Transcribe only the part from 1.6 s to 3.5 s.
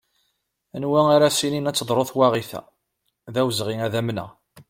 ad teḍru twaɣit-a, d